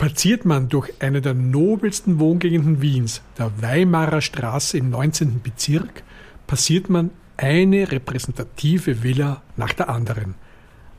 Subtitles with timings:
[0.00, 5.42] Spaziert man durch eine der nobelsten Wohngegenden Wiens, der Weimarer Straße im 19.
[5.42, 6.04] Bezirk,
[6.46, 10.36] passiert man eine repräsentative Villa nach der anderen.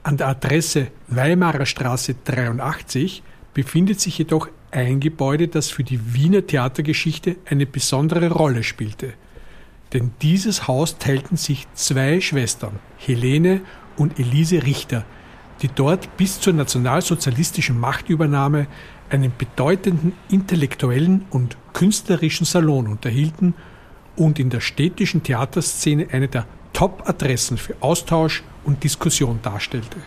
[0.03, 3.23] An der Adresse Weimarer Straße 83
[3.55, 9.13] befindet sich jedoch ein Gebäude, das für die Wiener Theatergeschichte eine besondere Rolle spielte.
[9.93, 13.61] Denn dieses Haus teilten sich zwei Schwestern, Helene
[13.97, 15.05] und Elise Richter,
[15.61, 18.67] die dort bis zur nationalsozialistischen Machtübernahme
[19.09, 23.53] einen bedeutenden intellektuellen und künstlerischen Salon unterhielten
[24.15, 29.97] und in der städtischen Theaterszene eine der Top-Adressen für Austausch und Diskussion darstellte.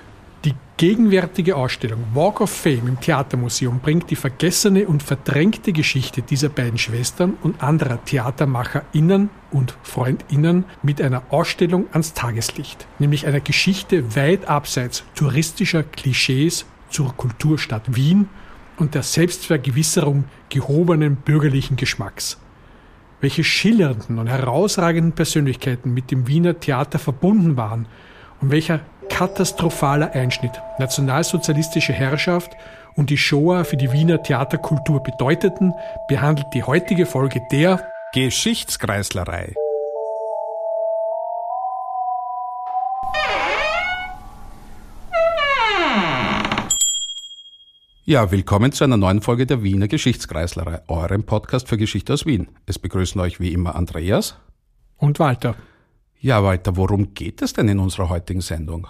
[0.45, 6.51] Die gegenwärtige Ausstellung Walk of Fame im Theatermuseum bringt die vergessene und verdrängte Geschichte dieser
[6.51, 14.17] beiden Schwestern und anderer TheatermacherInnen und FreundInnen mit einer Ausstellung ans Tageslicht, nämlich einer Geschichte
[14.17, 18.29] weit abseits touristischer Klischees zur Kulturstadt Wien
[18.77, 22.39] und der Selbstvergewisserung gehobenen bürgerlichen Geschmacks.
[23.23, 27.87] Welche schillernden und herausragenden Persönlichkeiten mit dem Wiener Theater verbunden waren
[28.43, 32.57] und welcher katastrophaler Einschnitt nationalsozialistische Herrschaft
[32.97, 35.75] und die Shoah für die Wiener Theaterkultur bedeuteten,
[36.09, 39.55] behandelt die heutige Folge der Geschichtskreislerei.
[48.07, 52.49] Ja, willkommen zu einer neuen Folge der Wiener Geschichtskreislerei, eurem Podcast für Geschichte aus Wien.
[52.67, 54.37] Es begrüßen euch wie immer Andreas
[54.99, 55.55] und Walter.
[56.25, 58.87] Ja, Walter, worum geht es denn in unserer heutigen Sendung?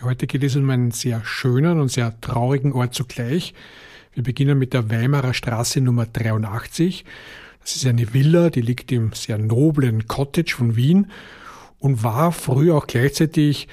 [0.00, 3.52] Heute geht es um einen sehr schönen und sehr traurigen Ort zugleich.
[4.14, 7.04] Wir beginnen mit der Weimarer Straße Nummer 83.
[7.60, 11.10] Das ist eine Villa, die liegt im sehr noblen Cottage von Wien
[11.78, 13.68] und war früher auch gleichzeitig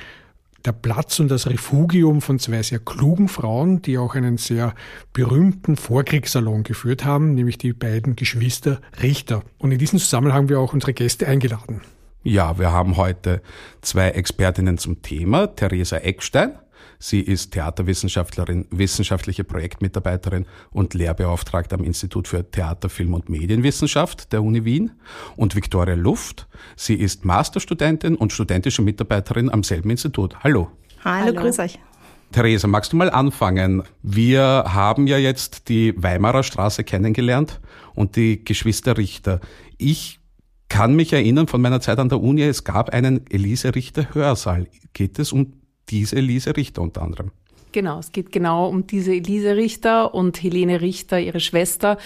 [0.65, 4.75] der Platz und das Refugium von zwei sehr klugen Frauen, die auch einen sehr
[5.13, 9.41] berühmten Vorkriegssalon geführt haben, nämlich die beiden Geschwister Richter.
[9.57, 11.79] Und in diesem Zusammenhang haben wir auch unsere Gäste eingeladen.
[12.23, 13.41] Ja, wir haben heute
[13.81, 15.47] zwei Expertinnen zum Thema.
[15.47, 16.53] Theresa Eckstein.
[16.97, 24.41] Sie ist Theaterwissenschaftlerin, wissenschaftliche Projektmitarbeiterin und Lehrbeauftragte am Institut für Theater, Film und Medienwissenschaft der
[24.41, 24.91] Uni Wien.
[25.35, 26.47] Und Viktoria Luft.
[26.77, 30.41] Sie ist Masterstudentin und studentische Mitarbeiterin am selben Institut.
[30.45, 30.71] Hallo.
[31.03, 31.41] Hallo, Hallo.
[31.41, 31.77] grüß euch.
[32.31, 33.83] Theresa, magst du mal anfangen?
[34.01, 37.59] Wir haben ja jetzt die Weimarer Straße kennengelernt
[37.95, 39.41] und die Geschwister Richter.
[39.77, 40.21] Ich
[40.73, 44.65] kann mich erinnern von meiner Zeit an der Uni, es gab einen Elise Richter Hörsaal.
[44.93, 45.53] Geht es um
[45.89, 47.29] diese Elise Richter unter anderem?
[47.73, 51.99] Genau, es geht genau um diese Elise Richter und Helene Richter, ihre Schwester.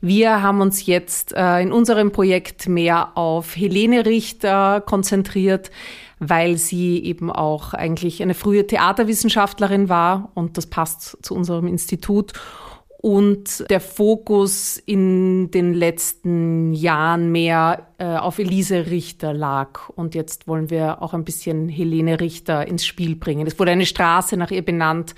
[0.00, 5.70] Wir haben uns jetzt äh, in unserem Projekt mehr auf Helene Richter konzentriert,
[6.18, 12.32] weil sie eben auch eigentlich eine frühe Theaterwissenschaftlerin war und das passt zu unserem Institut
[13.04, 19.90] und der Fokus in den letzten Jahren mehr äh, auf Elise Richter lag.
[19.90, 23.46] Und jetzt wollen wir auch ein bisschen Helene Richter ins Spiel bringen.
[23.46, 25.14] Es wurde eine Straße nach ihr benannt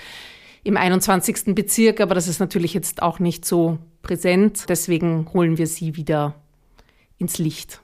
[0.64, 1.54] im 21.
[1.54, 4.64] Bezirk, aber das ist natürlich jetzt auch nicht so präsent.
[4.68, 6.34] Deswegen holen wir sie wieder
[7.18, 7.82] ins Licht.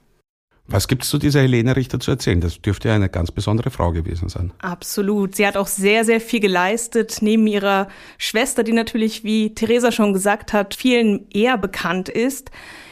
[0.69, 2.41] Was gibt es zu dieser Helene Richter zu erzählen?
[2.41, 4.53] Das dürfte ja eine ganz besondere Frau gewesen sein.
[4.61, 5.35] Absolut.
[5.35, 10.13] Sie hat auch sehr, sehr viel geleistet, neben ihrer Schwester, die natürlich, wie Theresa schon
[10.13, 12.51] gesagt hat, vielen eher bekannt ist.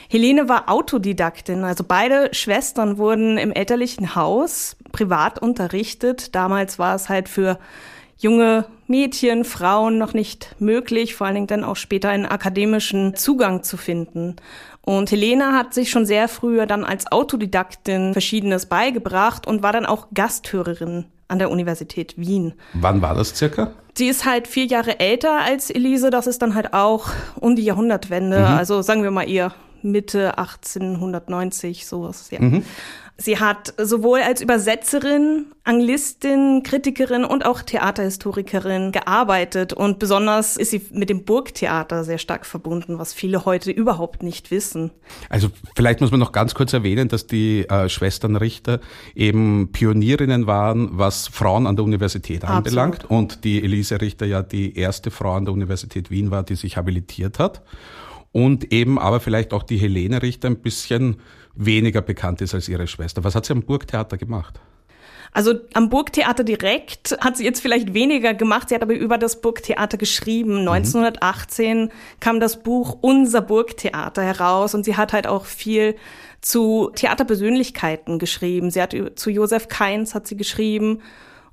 [0.09, 6.35] Helene war Autodidaktin, also beide Schwestern wurden im elterlichen Haus privat unterrichtet.
[6.35, 7.61] Damals war es halt für
[8.19, 13.63] junge Mädchen, Frauen noch nicht möglich, vor allen Dingen dann auch später einen akademischen Zugang
[13.63, 14.35] zu finden.
[14.83, 19.87] Und Helena hat sich schon sehr früh dann als Autodidaktin Verschiedenes beigebracht und war dann
[19.87, 22.55] auch Gasthörerin an der Universität Wien.
[22.75, 23.73] Wann war das circa?
[23.95, 27.09] Sie ist halt vier Jahre älter als Elise, das ist dann halt auch
[27.39, 28.45] um die Jahrhundertwende, mhm.
[28.45, 29.53] also sagen wir mal eher
[29.83, 32.41] Mitte 1890, sowas, ja.
[32.41, 32.65] Mhm.
[33.23, 39.75] Sie hat sowohl als Übersetzerin, Anglistin, Kritikerin und auch Theaterhistorikerin gearbeitet.
[39.75, 44.51] Und besonders ist sie mit dem Burgtheater sehr stark verbunden, was viele heute überhaupt nicht
[44.51, 44.91] wissen.
[45.29, 48.81] Also vielleicht muss man noch ganz kurz erwähnen, dass die äh, Schwestern Richter
[49.15, 52.57] eben Pionierinnen waren, was Frauen an der Universität Absolut.
[52.57, 53.11] anbelangt.
[53.11, 56.79] Und die Elise Richter ja die erste Frau an der Universität Wien war, die sich
[56.79, 57.61] habilitiert hat.
[58.33, 61.17] Und eben aber vielleicht auch die Helene Richter ein bisschen
[61.55, 63.25] weniger bekannt ist als ihre Schwester.
[63.25, 64.61] Was hat sie am Burgtheater gemacht?
[65.33, 68.69] Also am Burgtheater direkt hat sie jetzt vielleicht weniger gemacht.
[68.69, 70.59] Sie hat aber über das Burgtheater geschrieben.
[70.59, 71.91] 1918 mhm.
[72.19, 75.95] kam das Buch Unser Burgtheater heraus und sie hat halt auch viel
[76.41, 78.71] zu Theaterpersönlichkeiten geschrieben.
[78.71, 81.01] Sie hat zu Josef Kainz hat sie geschrieben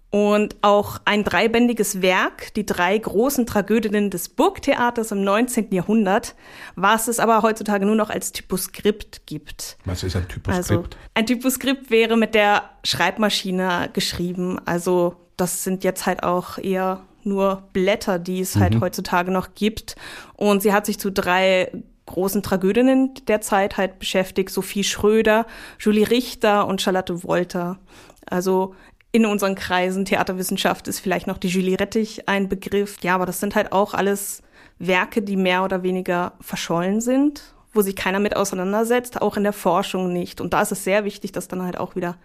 [0.10, 5.72] Und auch ein dreibändiges Werk, die drei großen Tragödinnen des Burgtheaters im 19.
[5.72, 6.36] Jahrhundert,
[6.76, 9.78] was es aber heutzutage nur noch als Typoskript gibt.
[9.84, 10.72] Was ist ein Typoskript?
[10.72, 14.60] Also, ein Typoskript wäre mit der Schreibmaschine geschrieben.
[14.66, 18.76] Also das sind jetzt halt auch eher nur Blätter, die es halt mhm.
[18.76, 19.96] halt heutzutage noch gibt.
[20.36, 21.72] Und sie hat sich zu drei
[22.06, 24.50] großen Tragödinnen der Zeit halt beschäftigt.
[24.50, 25.46] Sophie Schröder,
[25.80, 27.78] Julie Richter und Charlotte Wolter.
[28.26, 28.74] Also
[29.18, 30.06] in unseren Kreisen.
[30.06, 32.98] Theaterwissenschaft ist vielleicht noch die Julie Rettich ein Begriff.
[33.02, 34.44] Ja, aber das sind halt auch alles
[34.78, 39.54] Werke, die mehr oder weniger verschollen sind, wo sich keiner mit auseinandersetzt, auch in der
[39.54, 40.40] Forschung nicht.
[40.40, 42.16] Und da ist es sehr wichtig, das dann halt auch wieder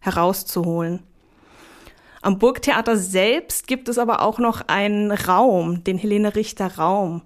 [0.00, 1.02] herauszuholen.
[2.22, 7.22] Am Burgtheater selbst gibt es aber auch noch einen Raum, den Helene Richter Raum.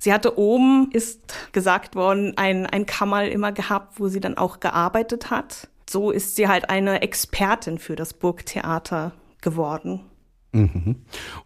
[0.00, 4.58] Sie hatte oben, ist gesagt worden, ein, ein Kammerl immer gehabt, wo sie dann auch
[4.58, 10.00] gearbeitet hat so ist sie halt eine Expertin für das Burgtheater geworden.
[10.50, 10.96] Mhm.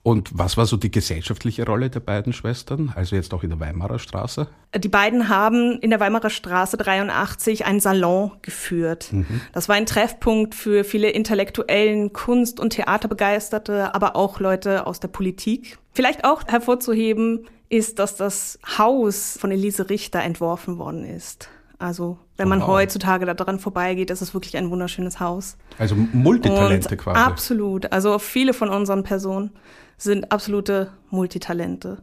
[0.03, 3.61] Und was war so die gesellschaftliche Rolle der beiden Schwestern, also jetzt auch in der
[3.61, 4.49] Weimarer Straße?
[4.75, 9.13] Die beiden haben in der Weimarer Straße 83 einen Salon geführt.
[9.13, 9.43] Mhm.
[9.53, 15.09] Das war ein Treffpunkt für viele intellektuellen, Kunst- und Theaterbegeisterte, aber auch Leute aus der
[15.09, 15.79] Politik.
[15.93, 21.51] Vielleicht auch hervorzuheben ist, dass das Haus von Elise Richter entworfen worden ist.
[21.79, 22.69] Also wenn man wow.
[22.69, 25.57] heutzutage da dran vorbeigeht, ist es wirklich ein wunderschönes Haus.
[25.77, 27.21] Also Multitalente Und quasi.
[27.21, 27.93] Absolut.
[27.93, 29.51] Also viele von unseren Personen
[29.99, 31.99] sind absolute Multitalente.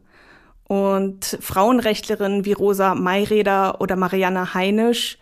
[0.67, 5.17] Und Frauenrechtlerinnen wie Rosa Mayreder oder Marianne Heinisch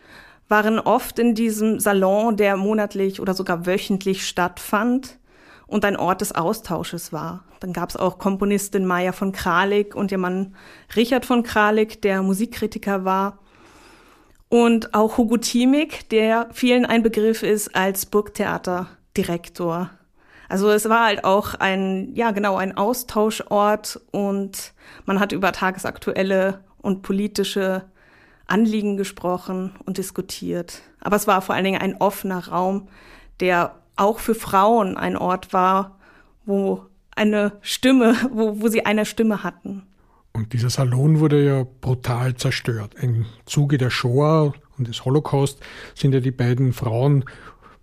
[0.49, 5.19] waren oft in diesem Salon, der monatlich oder sogar wöchentlich stattfand
[5.67, 7.43] und ein Ort des Austausches war.
[7.59, 10.55] Dann gab es auch Komponistin Maya von Kralik und ihr Mann
[10.95, 13.39] Richard von Kralik, der Musikkritiker war.
[14.53, 19.89] Und auch Hugo Thiemig, der vielen ein Begriff ist als Burgtheaterdirektor.
[20.47, 24.73] Also es war halt auch ein, ja genau, ein Austauschort und
[25.07, 27.85] man hat über tagesaktuelle und politische
[28.45, 30.83] Anliegen gesprochen und diskutiert.
[31.01, 32.89] Aber es war vor allen Dingen ein offener Raum,
[33.39, 35.97] der auch für Frauen ein Ort war,
[36.45, 36.85] wo
[37.15, 39.87] eine Stimme, wo, wo sie eine Stimme hatten.
[40.33, 42.95] Und dieser Salon wurde ja brutal zerstört.
[42.99, 45.59] Im Zuge der Shoah und des Holocaust
[45.93, 47.25] sind ja die beiden Frauen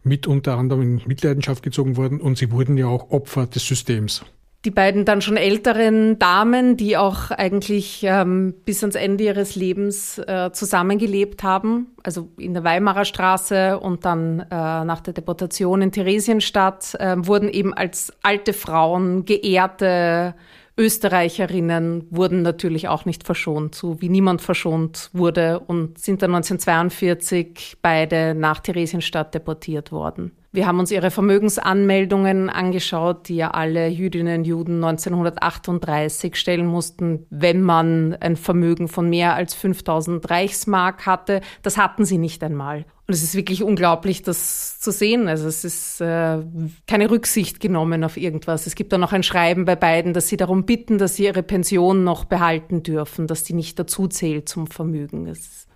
[0.02, 4.24] mit unter anderem in Mitleidenschaft gezogen worden und sie wurden ja auch Opfer des Systems.
[4.66, 10.18] Die beiden dann schon älteren Damen, die auch eigentlich ähm, bis ans Ende ihres Lebens
[10.18, 15.92] äh, zusammengelebt haben, also in der Weimarer Straße und dann äh, nach der Deportation in
[15.92, 20.34] Theresienstadt, äh, wurden eben als alte Frauen geehrte
[20.80, 27.76] Österreicherinnen wurden natürlich auch nicht verschont, so wie niemand verschont wurde und sind dann 1942
[27.82, 30.32] beide nach Theresienstadt deportiert worden.
[30.52, 37.24] Wir haben uns ihre Vermögensanmeldungen angeschaut, die ja alle Jüdinnen und Juden 1938 stellen mussten,
[37.30, 41.40] wenn man ein Vermögen von mehr als 5000 Reichsmark hatte.
[41.62, 42.84] Das hatten sie nicht einmal.
[43.06, 45.28] Und es ist wirklich unglaublich, das zu sehen.
[45.28, 46.38] Also es ist äh,
[46.88, 48.66] keine Rücksicht genommen auf irgendwas.
[48.66, 51.44] Es gibt da noch ein Schreiben bei beiden, dass sie darum bitten, dass sie ihre
[51.44, 55.28] Pension noch behalten dürfen, dass die nicht dazu zählt zum Vermögen.
[55.28, 55.68] Es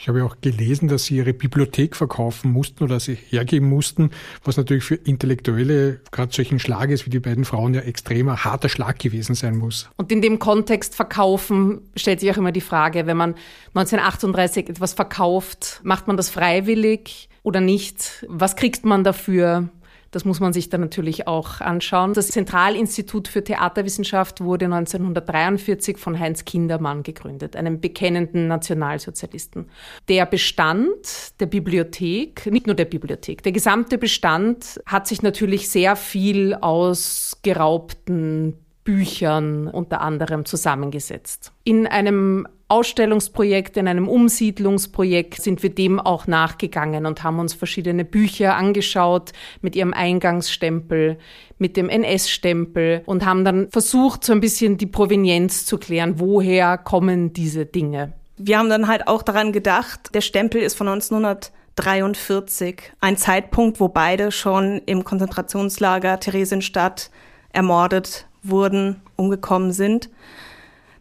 [0.00, 4.12] ich habe auch gelesen, dass sie ihre Bibliothek verkaufen mussten oder sie hergeben mussten,
[4.44, 8.98] was natürlich für Intellektuelle, gerade solchen Schlages wie die beiden Frauen, ja extremer harter Schlag
[8.98, 9.90] gewesen sein muss.
[9.98, 13.34] Und in dem Kontext verkaufen stellt sich auch immer die Frage, wenn man
[13.74, 18.24] 1938 etwas verkauft, macht man das freiwillig oder nicht?
[18.26, 19.68] Was kriegt man dafür?
[20.10, 22.14] Das muss man sich dann natürlich auch anschauen.
[22.14, 29.70] Das Zentralinstitut für Theaterwissenschaft wurde 1943 von Heinz Kindermann gegründet, einem bekennenden Nationalsozialisten.
[30.08, 35.94] Der Bestand der Bibliothek, nicht nur der Bibliothek, der gesamte Bestand hat sich natürlich sehr
[35.96, 41.52] viel aus geraubten Büchern unter anderem zusammengesetzt.
[41.64, 48.04] In einem Ausstellungsprojekt, in einem Umsiedlungsprojekt sind wir dem auch nachgegangen und haben uns verschiedene
[48.04, 51.18] Bücher angeschaut mit ihrem Eingangsstempel,
[51.58, 56.78] mit dem NS-Stempel und haben dann versucht, so ein bisschen die Provenienz zu klären, woher
[56.78, 58.12] kommen diese Dinge.
[58.36, 63.88] Wir haben dann halt auch daran gedacht, der Stempel ist von 1943, ein Zeitpunkt, wo
[63.88, 67.10] beide schon im Konzentrationslager Theresienstadt
[67.52, 70.08] ermordet wurden, umgekommen sind.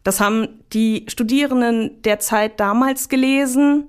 [0.03, 3.87] Das haben die Studierenden der Zeit damals gelesen,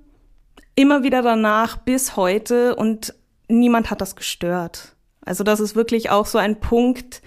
[0.74, 3.14] immer wieder danach bis heute und
[3.48, 4.96] niemand hat das gestört.
[5.24, 7.22] Also das ist wirklich auch so ein Punkt.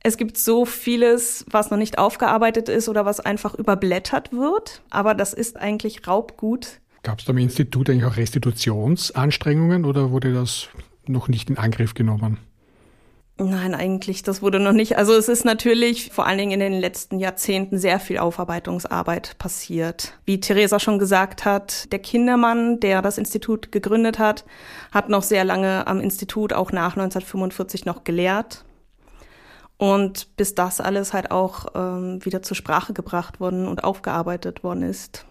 [0.00, 5.14] Es gibt so vieles, was noch nicht aufgearbeitet ist oder was einfach überblättert wird, aber
[5.14, 6.80] das ist eigentlich Raubgut.
[7.02, 10.68] Gab es da im Institut eigentlich auch Restitutionsanstrengungen oder wurde das
[11.06, 12.38] noch nicht in Angriff genommen?
[13.40, 14.98] Nein, eigentlich, das wurde noch nicht.
[14.98, 20.14] Also es ist natürlich vor allen Dingen in den letzten Jahrzehnten sehr viel Aufarbeitungsarbeit passiert.
[20.24, 24.44] Wie Theresa schon gesagt hat, der Kindermann, der das Institut gegründet hat,
[24.90, 28.64] hat noch sehr lange am Institut auch nach 1945 noch gelehrt.
[29.76, 34.82] Und bis das alles halt auch ähm, wieder zur Sprache gebracht worden und aufgearbeitet worden
[34.82, 35.26] ist,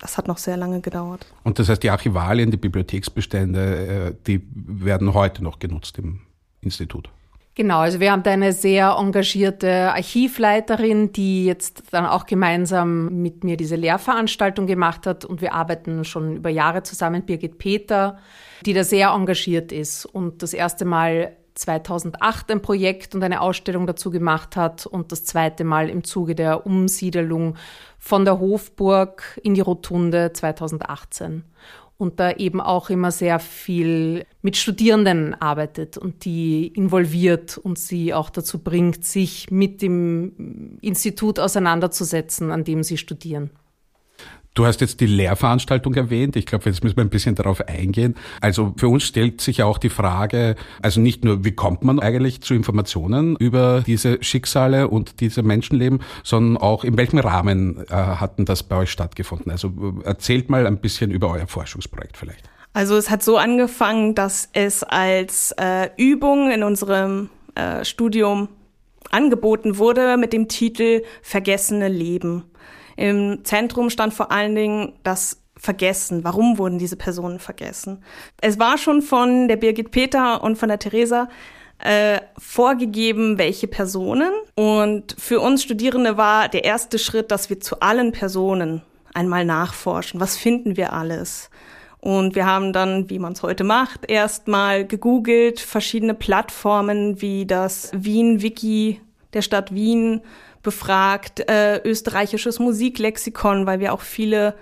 [0.00, 1.32] das hat noch sehr lange gedauert.
[1.44, 3.76] Und das heißt, die Archivalien, die Bibliotheksbestände,
[4.08, 6.22] äh, die werden heute noch genutzt im
[6.62, 7.10] Institut.
[7.54, 13.44] Genau, also wir haben da eine sehr engagierte Archivleiterin, die jetzt dann auch gemeinsam mit
[13.44, 18.18] mir diese Lehrveranstaltung gemacht hat und wir arbeiten schon über Jahre zusammen, Birgit Peter,
[18.64, 23.86] die da sehr engagiert ist und das erste Mal 2008 ein Projekt und eine Ausstellung
[23.86, 27.56] dazu gemacht hat und das zweite Mal im Zuge der Umsiedelung
[27.98, 31.44] von der Hofburg in die Rotunde 2018
[31.96, 38.12] und da eben auch immer sehr viel mit Studierenden arbeitet und die involviert und sie
[38.12, 43.50] auch dazu bringt, sich mit dem Institut auseinanderzusetzen, an dem sie studieren.
[44.54, 46.36] Du hast jetzt die Lehrveranstaltung erwähnt.
[46.36, 48.16] Ich glaube, jetzt müssen wir ein bisschen darauf eingehen.
[48.42, 51.98] Also für uns stellt sich ja auch die Frage, also nicht nur, wie kommt man
[51.98, 57.94] eigentlich zu Informationen über diese Schicksale und diese Menschenleben, sondern auch in welchem Rahmen äh,
[57.94, 59.50] hatten das bei euch stattgefunden?
[59.50, 62.50] Also äh, erzählt mal ein bisschen über euer Forschungsprojekt vielleicht.
[62.74, 68.48] Also es hat so angefangen, dass es als äh, Übung in unserem äh, Studium
[69.10, 72.44] angeboten wurde mit dem Titel Vergessene Leben.
[72.96, 76.24] Im Zentrum stand vor allen Dingen das Vergessen.
[76.24, 78.02] Warum wurden diese Personen vergessen?
[78.40, 81.28] Es war schon von der Birgit Peter und von der Theresa
[81.78, 84.32] äh, vorgegeben, welche Personen.
[84.54, 88.82] Und für uns Studierende war der erste Schritt, dass wir zu allen Personen
[89.14, 90.20] einmal nachforschen.
[90.20, 91.50] Was finden wir alles?
[92.00, 97.90] Und wir haben dann, wie man es heute macht, erstmal gegoogelt, verschiedene Plattformen wie das
[97.94, 99.00] Wien-Wiki
[99.34, 100.20] der Stadt Wien
[100.62, 104.54] befragt, äh, österreichisches Musiklexikon, weil wir auch viele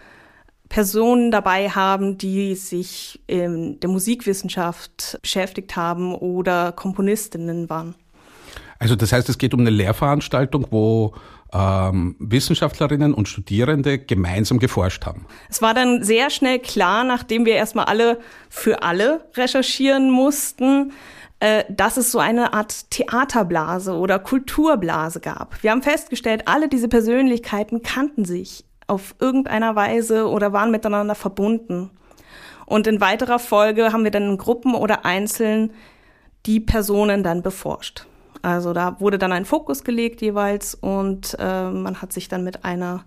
[0.69, 7.95] Personen dabei haben, die sich in der Musikwissenschaft beschäftigt haben oder Komponistinnen waren.
[8.79, 11.13] Also das heißt, es geht um eine Lehrveranstaltung, wo
[11.53, 15.27] ähm, Wissenschaftlerinnen und Studierende gemeinsam geforscht haben.
[15.49, 20.93] Es war dann sehr schnell klar, nachdem wir erstmal alle für alle recherchieren mussten,
[21.41, 25.63] äh, dass es so eine Art Theaterblase oder Kulturblase gab.
[25.63, 31.91] Wir haben festgestellt, alle diese Persönlichkeiten kannten sich auf irgendeiner Weise oder waren miteinander verbunden.
[32.67, 35.73] Und in weiterer Folge haben wir dann in Gruppen oder einzeln
[36.47, 38.07] die Personen dann beforscht.
[38.43, 42.65] Also da wurde dann ein Fokus gelegt jeweils und äh, man hat sich dann mit
[42.65, 43.05] einer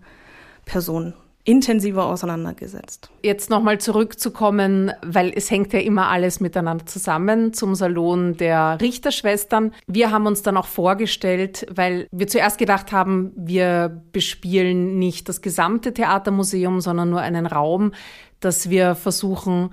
[0.66, 1.14] Person
[1.46, 3.10] intensiver auseinandergesetzt.
[3.22, 9.74] Jetzt nochmal zurückzukommen, weil es hängt ja immer alles miteinander zusammen zum Salon der Richterschwestern.
[9.86, 15.42] Wir haben uns dann auch vorgestellt, weil wir zuerst gedacht haben, wir bespielen nicht das
[15.42, 17.92] gesamte Theatermuseum, sondern nur einen Raum,
[18.40, 19.72] dass wir versuchen,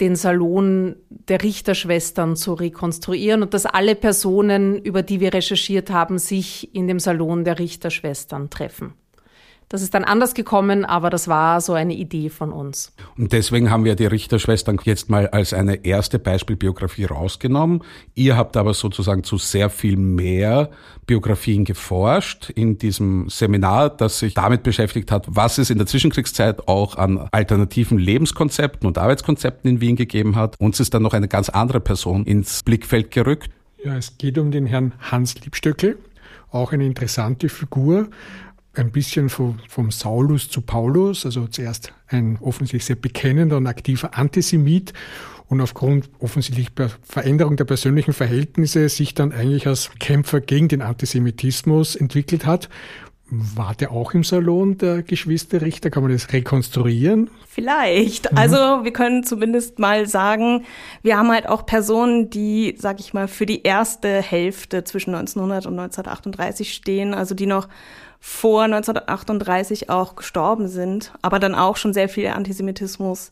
[0.00, 6.18] den Salon der Richterschwestern zu rekonstruieren und dass alle Personen, über die wir recherchiert haben,
[6.18, 8.94] sich in dem Salon der Richterschwestern treffen.
[9.70, 12.94] Das ist dann anders gekommen, aber das war so eine Idee von uns.
[13.18, 17.82] Und deswegen haben wir die Richterschwestern jetzt mal als eine erste Beispielbiografie rausgenommen.
[18.14, 20.70] Ihr habt aber sozusagen zu sehr viel mehr
[21.06, 26.66] Biografien geforscht in diesem Seminar, das sich damit beschäftigt hat, was es in der Zwischenkriegszeit
[26.66, 30.58] auch an alternativen Lebenskonzepten und Arbeitskonzepten in Wien gegeben hat.
[30.58, 33.50] Uns ist dann noch eine ganz andere Person ins Blickfeld gerückt.
[33.84, 35.98] Ja, es geht um den Herrn Hans Liebstöckel,
[36.50, 38.08] auch eine interessante Figur
[38.78, 44.16] ein bisschen vom, vom Saulus zu Paulus, also zuerst ein offensichtlich sehr bekennender und aktiver
[44.16, 44.92] Antisemit
[45.48, 46.68] und aufgrund offensichtlich
[47.02, 52.68] Veränderung der persönlichen Verhältnisse sich dann eigentlich als Kämpfer gegen den Antisemitismus entwickelt hat.
[53.30, 55.90] War der auch im Salon der Geschwisterrichter?
[55.90, 57.28] Kann man das rekonstruieren?
[57.46, 58.32] Vielleicht.
[58.32, 58.38] Mhm.
[58.38, 60.64] Also wir können zumindest mal sagen,
[61.02, 65.66] wir haben halt auch Personen, die, sag ich mal, für die erste Hälfte zwischen 1900
[65.66, 67.68] und 1938 stehen, also die noch
[68.20, 73.30] vor 1938 auch gestorben sind, aber dann auch schon sehr viel Antisemitismus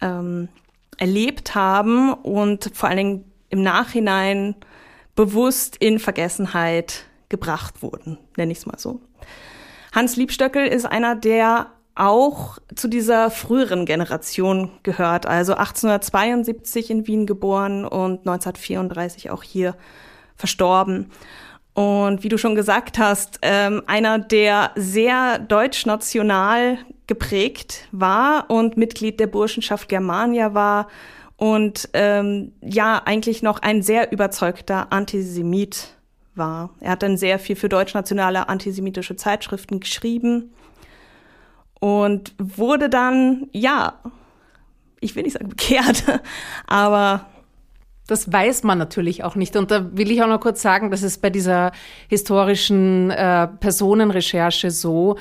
[0.00, 0.48] ähm,
[0.96, 4.54] erlebt haben und vor allen Dingen im Nachhinein
[5.14, 9.00] bewusst in Vergessenheit gebracht wurden, nenne ich es mal so.
[9.92, 17.26] Hans Liebstöckel ist einer, der auch zu dieser früheren Generation gehört, also 1872 in Wien
[17.26, 19.74] geboren und 1934 auch hier
[20.36, 21.10] verstorben.
[21.76, 29.20] Und wie du schon gesagt hast, ähm, einer, der sehr deutsch-national geprägt war und Mitglied
[29.20, 30.88] der Burschenschaft Germania war
[31.36, 35.90] und ähm, ja, eigentlich noch ein sehr überzeugter Antisemit
[36.34, 36.70] war.
[36.80, 40.54] Er hat dann sehr viel für deutschnationale antisemitische Zeitschriften geschrieben
[41.78, 44.00] und wurde dann, ja,
[45.00, 46.04] ich will nicht sagen bekehrt,
[46.66, 47.26] aber
[48.06, 49.56] das weiß man natürlich auch nicht.
[49.56, 51.72] Und da will ich auch noch kurz sagen, dass es bei dieser
[52.08, 55.16] historischen äh, Personenrecherche so,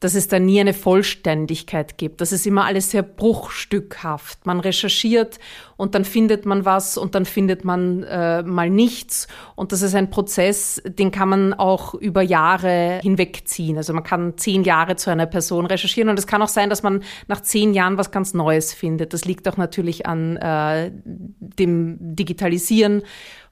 [0.00, 2.20] dass es da nie eine Vollständigkeit gibt.
[2.20, 4.46] Das ist immer alles sehr bruchstückhaft.
[4.46, 5.38] Man recherchiert
[5.76, 9.26] und dann findet man was und dann findet man äh, mal nichts.
[9.56, 13.76] Und das ist ein Prozess, den kann man auch über Jahre hinwegziehen.
[13.76, 16.84] Also man kann zehn Jahre zu einer Person recherchieren und es kann auch sein, dass
[16.84, 19.12] man nach zehn Jahren was ganz Neues findet.
[19.12, 23.02] Das liegt auch natürlich an äh, dem Digitalisieren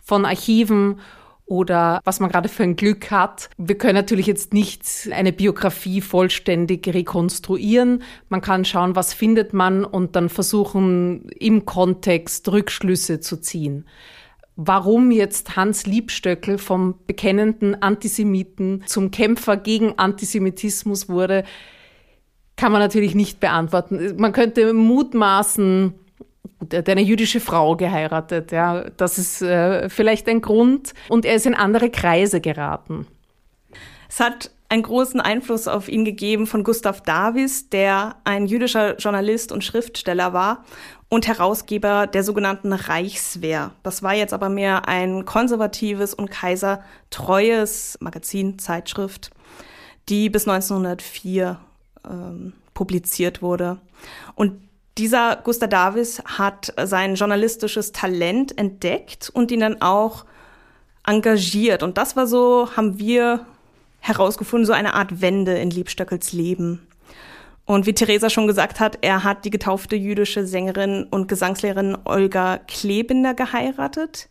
[0.00, 1.00] von Archiven
[1.46, 3.48] oder was man gerade für ein Glück hat.
[3.56, 8.02] Wir können natürlich jetzt nicht eine Biografie vollständig rekonstruieren.
[8.28, 13.86] Man kann schauen, was findet man und dann versuchen, im Kontext Rückschlüsse zu ziehen.
[14.56, 21.44] Warum jetzt Hans Liebstöckel vom bekennenden Antisemiten zum Kämpfer gegen Antisemitismus wurde,
[22.56, 24.16] kann man natürlich nicht beantworten.
[24.16, 25.92] Man könnte mutmaßen,
[26.72, 28.52] eine jüdische Frau geheiratet.
[28.52, 30.94] Ja, das ist äh, vielleicht ein Grund.
[31.08, 33.06] Und er ist in andere Kreise geraten.
[34.08, 39.52] Es hat einen großen Einfluss auf ihn gegeben von Gustav Davis, der ein jüdischer Journalist
[39.52, 40.64] und Schriftsteller war
[41.08, 43.72] und Herausgeber der sogenannten Reichswehr.
[43.82, 49.30] Das war jetzt aber mehr ein konservatives und kaisertreues Magazin, Zeitschrift,
[50.08, 51.60] die bis 1904
[52.08, 53.78] ähm, publiziert wurde.
[54.34, 54.65] Und
[54.98, 60.24] dieser Gustav Davis hat sein journalistisches Talent entdeckt und ihn dann auch
[61.06, 61.82] engagiert.
[61.82, 63.46] Und das war so, haben wir
[64.00, 66.86] herausgefunden, so eine Art Wende in Liebstöckels Leben.
[67.64, 72.58] Und wie Theresa schon gesagt hat, er hat die getaufte jüdische Sängerin und Gesangslehrerin Olga
[72.58, 74.28] Klebinder geheiratet.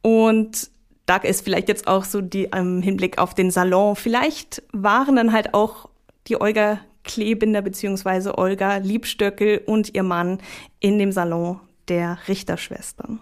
[0.00, 0.70] Und
[1.04, 3.96] da ist vielleicht jetzt auch so die im Hinblick auf den Salon.
[3.96, 5.88] Vielleicht waren dann halt auch
[6.26, 8.30] die Olga Klebinder bzw.
[8.36, 10.38] Olga Liebstöckel und ihr Mann
[10.78, 13.18] in dem Salon der Richterschwestern.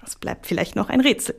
[0.00, 1.36] Das bleibt vielleicht noch ein Rätsel.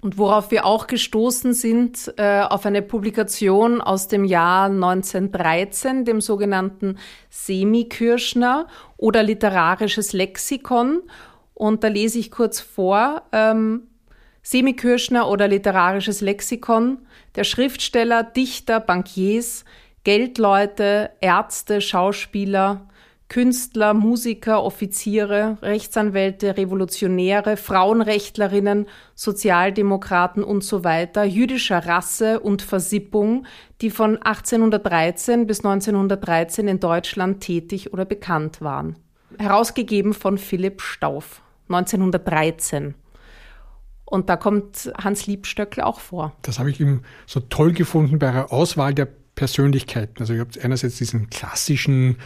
[0.00, 6.20] Und worauf wir auch gestoßen sind, äh, auf eine Publikation aus dem Jahr 1913, dem
[6.20, 6.98] sogenannten
[7.30, 11.02] Semikirschner oder literarisches Lexikon.
[11.54, 13.22] Und da lese ich kurz vor.
[13.32, 13.88] Ähm,
[14.42, 16.98] Semikirschner oder literarisches Lexikon,
[17.34, 19.64] der Schriftsteller, Dichter, Bankiers,
[20.08, 22.88] Geldleute, Ärzte, Schauspieler,
[23.28, 33.44] Künstler, Musiker, Offiziere, Rechtsanwälte, Revolutionäre, Frauenrechtlerinnen, Sozialdemokraten und so weiter jüdischer Rasse und Versippung,
[33.82, 38.96] die von 1813 bis 1913 in Deutschland tätig oder bekannt waren.
[39.38, 42.94] Herausgegeben von Philipp Stauf, 1913.
[44.06, 46.32] Und da kommt Hans Liebstöckl auch vor.
[46.40, 49.06] Das habe ich ihm so toll gefunden bei der Auswahl der
[49.38, 50.18] Persönlichkeiten.
[50.18, 52.16] Also ihr habt einerseits diesen klassischen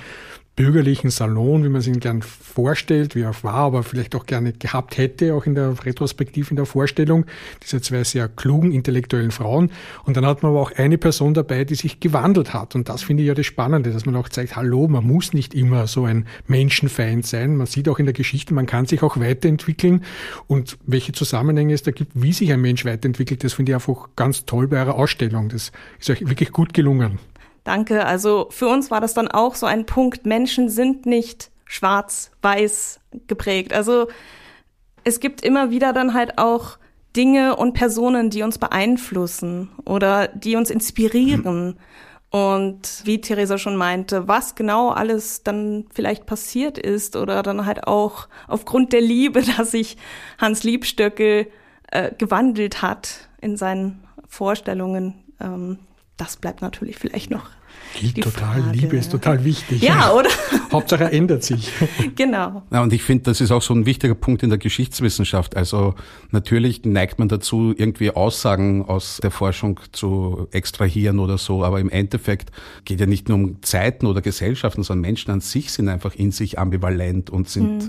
[0.55, 4.53] bürgerlichen Salon, wie man sich ihn gern vorstellt, wie er war, aber vielleicht auch gerne
[4.53, 7.25] gehabt hätte, auch in der Retrospektive, in der Vorstellung,
[7.63, 9.71] diese zwei sehr klugen, intellektuellen Frauen.
[10.05, 12.75] Und dann hat man aber auch eine Person dabei, die sich gewandelt hat.
[12.75, 15.55] Und das finde ich ja das Spannende, dass man auch zeigt, hallo, man muss nicht
[15.55, 17.57] immer so ein Menschenfeind sein.
[17.57, 20.05] Man sieht auch in der Geschichte, man kann sich auch weiterentwickeln.
[20.49, 24.09] Und welche Zusammenhänge es da gibt, wie sich ein Mensch weiterentwickelt, das finde ich einfach
[24.17, 25.49] ganz toll bei eurer Ausstellung.
[25.49, 27.19] Das ist euch wirklich gut gelungen.
[27.65, 28.07] Danke.
[28.07, 30.27] Also für uns war das dann auch so ein Punkt.
[30.27, 33.73] Menschen sind nicht schwarz-weiß geprägt.
[33.73, 34.09] Also
[35.05, 36.79] es gibt immer wieder dann halt auch
[37.17, 41.67] Dinge und Personen, die uns beeinflussen oder die uns inspirieren.
[41.67, 41.77] Mhm.
[42.31, 47.87] Und wie Theresa schon meinte, was genau alles dann vielleicht passiert ist oder dann halt
[47.87, 49.99] auch aufgrund der Liebe, dass sich
[50.39, 51.49] Hans Liebstöckel
[51.91, 55.79] äh, gewandelt hat in seinen Vorstellungen, ähm,
[56.17, 57.51] das bleibt natürlich vielleicht noch.
[57.99, 58.79] Gilt total, Frage.
[58.79, 59.83] Liebe ist total wichtig.
[59.83, 60.31] Ja, oder?
[60.71, 61.71] Hauptsache er ändert sich.
[62.15, 62.63] Genau.
[62.71, 65.57] Ja, und ich finde, das ist auch so ein wichtiger Punkt in der Geschichtswissenschaft.
[65.57, 65.95] Also
[66.31, 71.91] natürlich neigt man dazu, irgendwie Aussagen aus der Forschung zu extrahieren oder so, aber im
[71.91, 72.51] Endeffekt
[72.85, 76.33] geht ja nicht nur um Zeiten oder Gesellschaften, sondern Menschen an sich sind einfach in
[76.33, 77.89] sich ambivalent und sind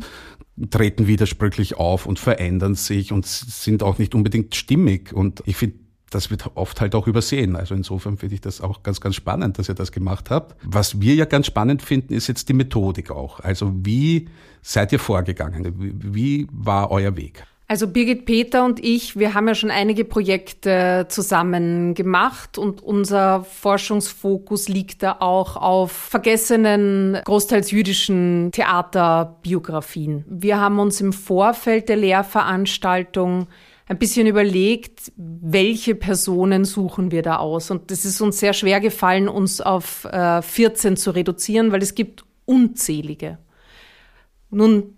[0.57, 0.69] mhm.
[0.69, 5.13] treten widersprüchlich auf und verändern sich und sind auch nicht unbedingt stimmig.
[5.13, 5.77] Und ich finde,
[6.13, 7.55] das wird oft halt auch übersehen.
[7.55, 10.55] Also insofern finde ich das auch ganz, ganz spannend, dass ihr das gemacht habt.
[10.63, 13.39] Was wir ja ganz spannend finden, ist jetzt die Methodik auch.
[13.39, 14.29] Also wie
[14.61, 15.73] seid ihr vorgegangen?
[15.77, 17.43] Wie war euer Weg?
[17.67, 23.45] Also Birgit Peter und ich, wir haben ja schon einige Projekte zusammen gemacht und unser
[23.45, 30.25] Forschungsfokus liegt da auch auf vergessenen, großteils jüdischen Theaterbiografien.
[30.27, 33.47] Wir haben uns im Vorfeld der Lehrveranstaltung
[33.87, 37.69] ein bisschen überlegt, welche Personen suchen wir da aus.
[37.69, 41.95] Und es ist uns sehr schwer gefallen, uns auf äh, 14 zu reduzieren, weil es
[41.95, 43.39] gibt unzählige.
[44.49, 44.95] Nun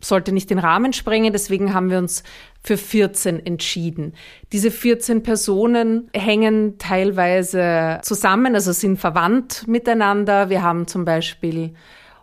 [0.00, 2.22] sollte nicht den Rahmen sprengen, deswegen haben wir uns
[2.62, 4.14] für 14 entschieden.
[4.52, 10.50] Diese 14 Personen hängen teilweise zusammen, also sind verwandt miteinander.
[10.50, 11.74] Wir haben zum Beispiel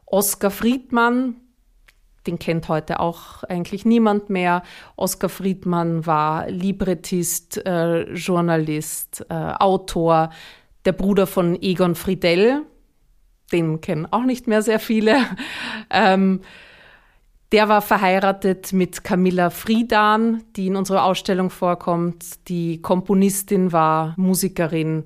[0.06, 1.36] Oskar Friedmann,
[2.28, 4.64] den kennt heute auch eigentlich niemand mehr.
[4.96, 10.30] Oskar Friedmann war Librettist, äh, Journalist, äh, Autor,
[10.86, 12.64] der Bruder von Egon Friedell,
[13.52, 15.18] den kennen auch nicht mehr sehr viele.
[15.90, 16.42] ähm,
[17.52, 22.50] der war verheiratet mit Camilla Friedan, die in unserer Ausstellung vorkommt.
[22.50, 25.06] Die Komponistin war Musikerin.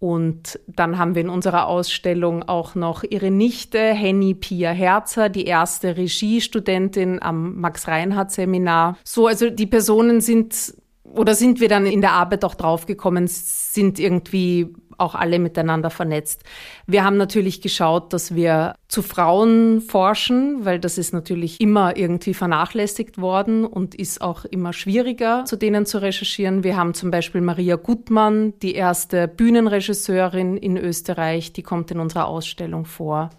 [0.00, 5.44] Und dann haben wir in unserer Ausstellung auch noch ihre Nichte, Henny Pia Herzer, die
[5.44, 8.96] erste Regiestudentin am Max-Reinhardt-Seminar.
[9.02, 13.98] So, also die Personen sind, oder sind wir dann in der Arbeit auch draufgekommen, sind
[13.98, 16.42] irgendwie auch alle miteinander vernetzt.
[16.86, 22.34] Wir haben natürlich geschaut, dass wir zu Frauen forschen, weil das ist natürlich immer irgendwie
[22.34, 26.64] vernachlässigt worden und ist auch immer schwieriger, zu denen zu recherchieren.
[26.64, 32.26] Wir haben zum Beispiel Maria Gutmann, die erste Bühnenregisseurin in Österreich, die kommt in unserer
[32.26, 33.30] Ausstellung vor.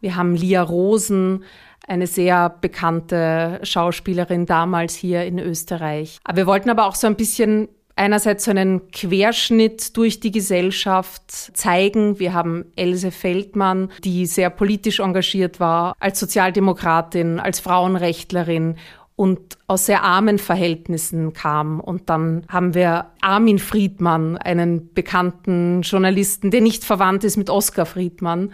[0.00, 1.44] Wir haben Lia Rosen,
[1.86, 6.18] eine sehr bekannte Schauspielerin damals hier in Österreich.
[6.24, 11.30] Aber wir wollten aber auch so ein bisschen einerseits so einen Querschnitt durch die Gesellschaft
[11.30, 12.18] zeigen.
[12.18, 18.76] Wir haben Else Feldmann, die sehr politisch engagiert war, als Sozialdemokratin, als Frauenrechtlerin
[19.16, 21.78] und aus sehr armen Verhältnissen kam.
[21.78, 27.86] Und dann haben wir Armin Friedmann, einen bekannten Journalisten, der nicht verwandt ist mit Oskar
[27.86, 28.52] Friedmann.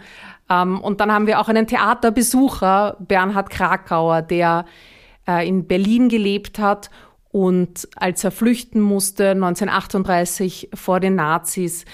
[0.49, 4.65] Ähm, und dann haben wir auch einen Theaterbesucher, Bernhard Krakauer, der
[5.27, 6.91] äh, in Berlin gelebt hat
[7.31, 11.85] und als er flüchten musste, 1938 vor den Nazis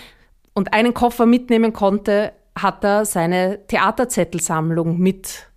[0.54, 5.48] und einen Koffer mitnehmen konnte, hat er seine Theaterzettelsammlung mit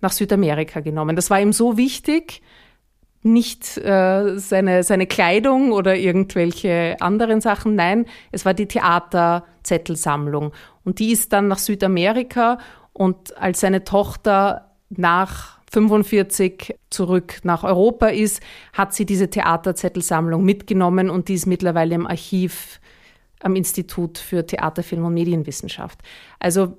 [0.00, 1.14] nach Südamerika genommen.
[1.14, 2.42] Das war ihm so wichtig,
[3.22, 10.52] nicht äh, seine, seine Kleidung oder irgendwelche anderen Sachen, nein, es war die Theaterzettelsammlung.
[10.84, 12.58] Und die ist dann nach Südamerika
[12.92, 21.10] und als seine Tochter nach 45 zurück nach Europa ist, hat sie diese Theaterzettelsammlung mitgenommen
[21.10, 22.80] und die ist mittlerweile im Archiv
[23.40, 26.00] am Institut für Theater, Film und Medienwissenschaft.
[26.40, 26.76] Also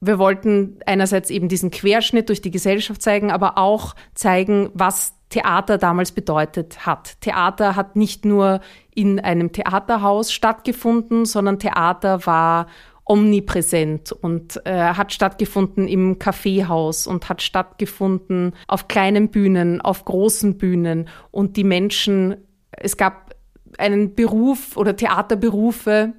[0.00, 5.78] wir wollten einerseits eben diesen Querschnitt durch die Gesellschaft zeigen, aber auch zeigen, was Theater
[5.78, 7.20] damals bedeutet hat.
[7.20, 8.60] Theater hat nicht nur
[8.94, 12.66] in einem Theaterhaus stattgefunden, sondern Theater war
[13.10, 20.58] omnipräsent und äh, hat stattgefunden im Kaffeehaus und hat stattgefunden auf kleinen Bühnen, auf großen
[20.58, 21.08] Bühnen.
[21.32, 22.36] Und die Menschen,
[22.70, 23.34] es gab
[23.78, 26.12] einen Beruf oder Theaterberufe,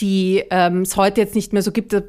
[0.00, 1.92] die ähm, es heute jetzt nicht mehr so gibt.
[1.92, 2.02] Da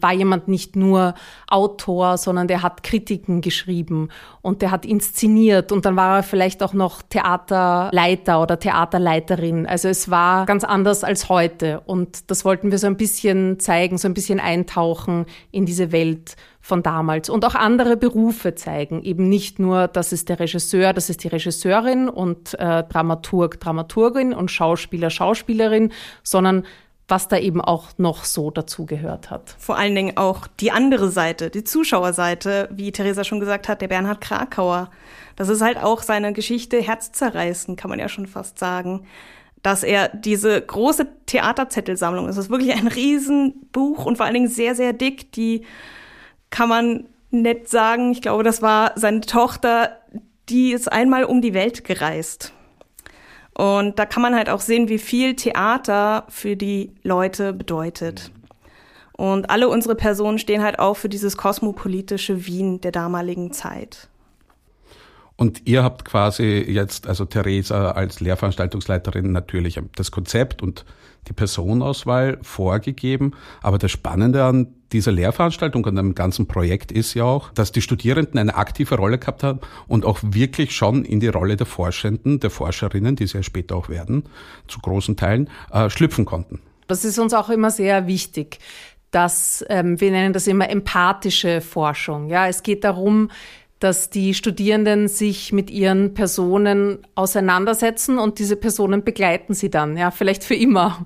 [0.00, 1.14] war jemand nicht nur
[1.48, 4.08] Autor, sondern der hat Kritiken geschrieben
[4.42, 9.66] und der hat inszeniert und dann war er vielleicht auch noch Theaterleiter oder Theaterleiterin.
[9.66, 13.98] Also es war ganz anders als heute und das wollten wir so ein bisschen zeigen,
[13.98, 19.02] so ein bisschen eintauchen in diese Welt von damals und auch andere Berufe zeigen.
[19.02, 24.32] Eben nicht nur, das ist der Regisseur, das ist die Regisseurin und äh, Dramaturg, Dramaturgin
[24.32, 26.64] und Schauspieler, Schauspielerin, sondern
[27.06, 29.54] was da eben auch noch so dazugehört hat.
[29.58, 33.88] Vor allen Dingen auch die andere Seite, die Zuschauerseite, wie Theresa schon gesagt hat, der
[33.88, 34.90] Bernhard Krakauer.
[35.36, 39.06] Das ist halt auch seine Geschichte herzzerreißen, kann man ja schon fast sagen.
[39.62, 44.74] Dass er diese große Theaterzettelsammlung, es ist wirklich ein Riesenbuch und vor allen Dingen sehr,
[44.74, 45.64] sehr dick, die
[46.48, 48.12] kann man nett sagen.
[48.12, 49.98] Ich glaube, das war seine Tochter,
[50.48, 52.53] die ist einmal um die Welt gereist.
[53.56, 58.32] Und da kann man halt auch sehen, wie viel Theater für die Leute bedeutet.
[59.12, 64.08] Und alle unsere Personen stehen halt auch für dieses kosmopolitische Wien der damaligen Zeit.
[65.36, 70.84] Und ihr habt quasi jetzt, also Theresa als Lehrveranstaltungsleiterin natürlich das Konzept und
[71.28, 73.32] die Personenauswahl vorgegeben.
[73.62, 77.82] Aber das Spannende an dieser Lehrveranstaltung und am ganzen Projekt ist ja auch, dass die
[77.82, 82.40] Studierenden eine aktive Rolle gehabt haben und auch wirklich schon in die Rolle der Forschenden,
[82.40, 84.24] der Forscherinnen, die sie ja später auch werden,
[84.68, 86.60] zu großen Teilen, äh, schlüpfen konnten.
[86.86, 88.58] Das ist uns auch immer sehr wichtig,
[89.10, 92.28] dass ähm, wir nennen das immer empathische Forschung.
[92.28, 93.30] Ja, es geht darum,
[93.84, 100.10] dass die Studierenden sich mit ihren Personen auseinandersetzen und diese Personen begleiten sie dann, ja,
[100.10, 101.04] vielleicht für immer.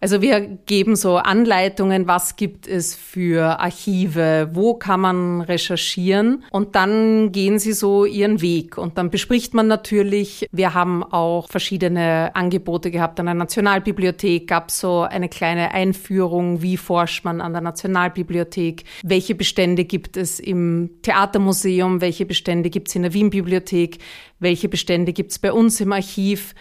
[0.00, 6.44] Also wir geben so Anleitungen, was gibt es für Archive, wo kann man recherchieren?
[6.52, 8.78] Und dann gehen sie so ihren Weg.
[8.78, 14.70] Und dann bespricht man natürlich, wir haben auch verschiedene Angebote gehabt an der Nationalbibliothek, gab
[14.70, 20.90] so eine kleine Einführung, wie forscht man an der Nationalbibliothek, welche Bestände gibt es im
[21.02, 23.96] Theatermuseum, welche welche Bestände gibt es in der Wien-Bibliothek,
[24.38, 26.54] welche Bestände gibt es bei uns im Archiv.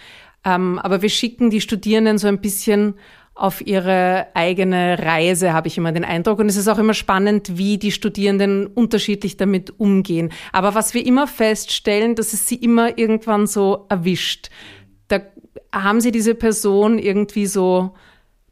[0.46, 2.94] Ähm, aber wir schicken die Studierenden so ein bisschen
[3.36, 6.40] auf ihre eigene Reise, habe ich immer den Eindruck.
[6.40, 10.32] Und es ist auch immer spannend, wie die Studierenden unterschiedlich damit umgehen.
[10.54, 14.52] Aber was wir immer feststellen, dass es sie immer irgendwann so erwischt.
[15.10, 15.20] Da
[15.74, 17.94] haben sie diese Person irgendwie so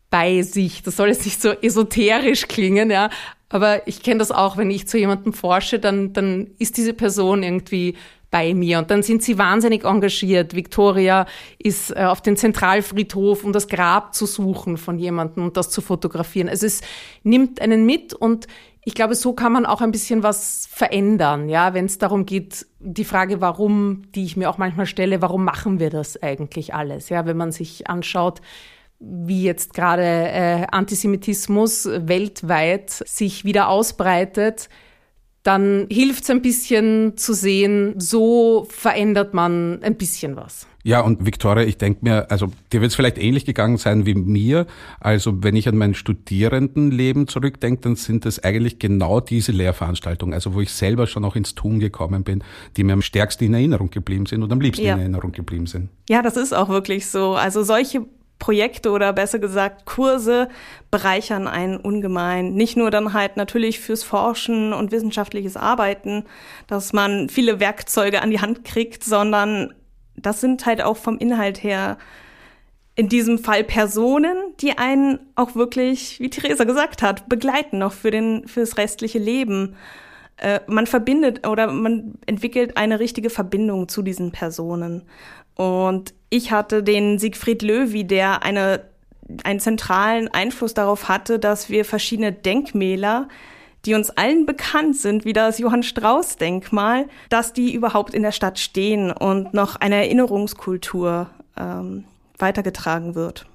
[0.09, 0.83] bei sich.
[0.83, 3.09] Das soll jetzt nicht so esoterisch klingen, ja,
[3.49, 7.43] aber ich kenne das auch, wenn ich zu jemandem forsche, dann, dann ist diese Person
[7.43, 7.95] irgendwie
[8.31, 8.77] bei mir.
[8.77, 10.55] Und dann sind sie wahnsinnig engagiert.
[10.55, 11.25] Victoria
[11.57, 15.81] ist äh, auf den Zentralfriedhof, um das Grab zu suchen von jemandem und das zu
[15.81, 16.47] fotografieren.
[16.47, 16.81] Also es
[17.23, 18.47] nimmt einen mit und
[18.85, 22.65] ich glaube, so kann man auch ein bisschen was verändern, ja, wenn es darum geht,
[22.79, 27.09] die Frage, warum, die ich mir auch manchmal stelle, warum machen wir das eigentlich alles?
[27.09, 28.41] Ja, wenn man sich anschaut,
[28.99, 34.69] wie jetzt gerade äh, Antisemitismus weltweit sich wieder ausbreitet,
[35.43, 40.67] dann hilft es ein bisschen zu sehen, so verändert man ein bisschen was.
[40.83, 44.15] Ja, und Victoria, ich denke mir, also dir wird es vielleicht ähnlich gegangen sein wie
[44.15, 44.65] mir.
[44.99, 50.53] Also wenn ich an mein Studierendenleben zurückdenke, dann sind es eigentlich genau diese Lehrveranstaltungen, also
[50.53, 52.43] wo ich selber schon auch ins Tun gekommen bin,
[52.77, 54.93] die mir am stärksten in Erinnerung geblieben sind und am liebsten ja.
[54.95, 55.89] in Erinnerung geblieben sind.
[56.09, 57.33] Ja, das ist auch wirklich so.
[57.35, 58.05] Also solche
[58.39, 60.47] Projekte oder besser gesagt Kurse
[60.89, 62.53] bereichern einen ungemein.
[62.53, 66.23] Nicht nur dann halt natürlich fürs Forschen und wissenschaftliches Arbeiten,
[66.67, 69.73] dass man viele Werkzeuge an die Hand kriegt, sondern
[70.15, 71.97] das sind halt auch vom Inhalt her
[72.95, 78.11] in diesem Fall Personen, die einen auch wirklich, wie Theresa gesagt hat, begleiten noch für
[78.11, 79.77] den, fürs restliche Leben.
[80.35, 85.03] Äh, man verbindet oder man entwickelt eine richtige Verbindung zu diesen Personen.
[85.59, 88.85] Und ich hatte den Siegfried Löwy, der eine,
[89.43, 93.27] einen zentralen Einfluss darauf hatte, dass wir verschiedene Denkmäler,
[93.85, 98.31] die uns allen bekannt sind, wie das Johann Strauß Denkmal, dass die überhaupt in der
[98.31, 102.05] Stadt stehen und noch eine Erinnerungskultur ähm,
[102.37, 103.45] weitergetragen wird.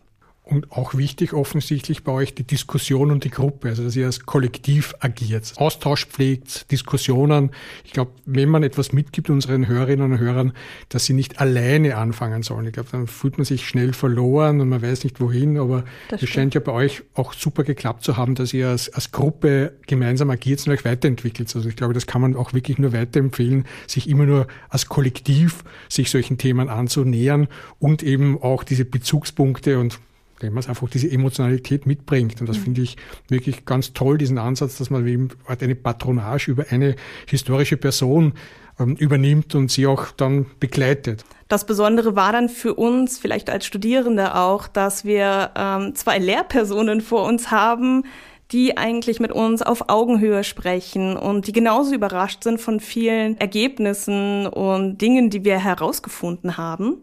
[0.47, 4.27] Und auch wichtig offensichtlich bei euch die Diskussion und die Gruppe, also dass ihr als
[4.27, 7.51] Kollektiv agiert, Austausch pflegt, Diskussionen.
[7.83, 10.53] Ich glaube, wenn man etwas mitgibt unseren Hörerinnen und Hörern,
[10.91, 12.67] dass sie nicht alleine anfangen sollen.
[12.67, 16.29] Ich glaube, dann fühlt man sich schnell verloren und man weiß nicht wohin, aber es
[16.29, 20.29] scheint ja bei euch auch super geklappt zu haben, dass ihr als, als Gruppe gemeinsam
[20.29, 21.57] agiert und euch weiterentwickelt.
[21.57, 25.65] Also ich glaube, das kann man auch wirklich nur weiterempfehlen, sich immer nur als Kollektiv
[25.89, 30.01] sich solchen Themen anzunähern und eben auch diese Bezugspunkte und
[30.41, 32.41] wenn man es einfach diese Emotionalität mitbringt.
[32.41, 32.63] Und das mhm.
[32.63, 32.97] finde ich
[33.29, 38.35] wirklich ganz toll, diesen Ansatz, dass man eben eine Patronage über eine historische Person
[38.79, 41.25] ähm, übernimmt und sie auch dann begleitet.
[41.49, 47.01] Das Besondere war dann für uns, vielleicht als Studierende auch, dass wir ähm, zwei Lehrpersonen
[47.01, 48.05] vor uns haben,
[48.51, 54.47] die eigentlich mit uns auf Augenhöhe sprechen und die genauso überrascht sind von vielen Ergebnissen
[54.47, 56.99] und Dingen, die wir herausgefunden haben.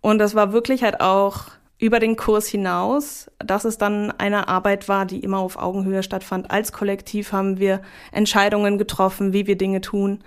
[0.00, 1.48] Und das war wirklich halt auch
[1.80, 6.50] über den Kurs hinaus, dass es dann eine Arbeit war, die immer auf Augenhöhe stattfand.
[6.50, 7.80] Als Kollektiv haben wir
[8.12, 10.22] Entscheidungen getroffen, wie wir Dinge tun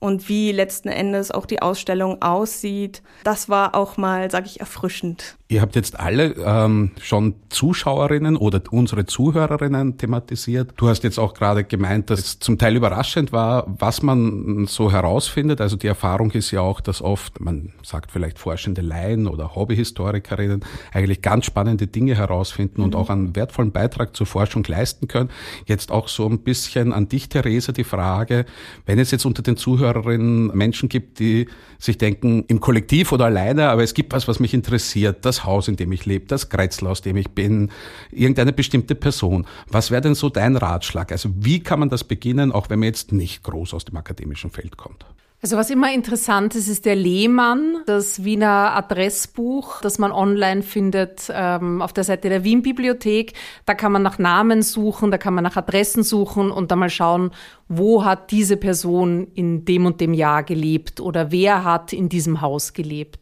[0.00, 3.02] und wie letzten Endes auch die Ausstellung aussieht.
[3.24, 5.36] Das war auch mal, sage ich, erfrischend.
[5.50, 10.74] Ihr habt jetzt alle ähm, schon Zuschauerinnen oder unsere Zuhörerinnen thematisiert.
[10.76, 14.92] Du hast jetzt auch gerade gemeint, dass es zum Teil überraschend war, was man so
[14.92, 15.62] herausfindet.
[15.62, 20.64] Also die Erfahrung ist ja auch, dass oft, man sagt vielleicht forschende Laien oder Hobbyhistorikerinnen
[20.92, 22.84] eigentlich ganz spannende Dinge herausfinden mhm.
[22.84, 25.30] und auch einen wertvollen Beitrag zur Forschung leisten können.
[25.64, 28.44] Jetzt auch so ein bisschen an dich, Therese, die Frage,
[28.84, 29.56] wenn es jetzt unter den
[29.88, 31.48] Zuhörerinnen Menschen gibt, die
[31.78, 35.68] sich denken, im Kollektiv oder alleine, aber es gibt was, was mich interessiert, das Haus,
[35.68, 37.70] in dem ich lebe, das Kretzel, aus dem ich bin,
[38.10, 39.46] irgendeine bestimmte Person.
[39.68, 41.12] Was wäre denn so dein Ratschlag?
[41.12, 44.50] Also wie kann man das beginnen, auch wenn man jetzt nicht groß aus dem akademischen
[44.50, 45.06] Feld kommt?
[45.40, 51.30] Also was immer interessant ist, ist der Lehmann, das Wiener Adressbuch, das man online findet
[51.32, 53.34] ähm, auf der Seite der Wien-Bibliothek.
[53.64, 56.90] Da kann man nach Namen suchen, da kann man nach Adressen suchen und dann mal
[56.90, 57.30] schauen,
[57.68, 62.40] wo hat diese Person in dem und dem Jahr gelebt oder wer hat in diesem
[62.40, 63.20] Haus gelebt.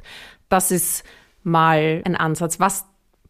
[0.48, 1.05] Das ist
[1.42, 2.59] mal ein Ansatz.
[2.59, 2.87] Was